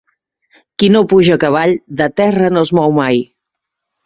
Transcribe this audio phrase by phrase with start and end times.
[0.83, 3.23] Qui no puja a cavall, de terra no es mou mai.